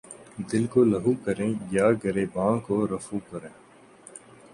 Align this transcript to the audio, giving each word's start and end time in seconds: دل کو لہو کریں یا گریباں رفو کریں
دل 0.51 0.63
کو 0.73 0.83
لہو 0.83 1.13
کریں 1.25 1.51
یا 1.71 1.87
گریباں 2.03 2.53
رفو 2.91 3.17
کریں 3.29 3.53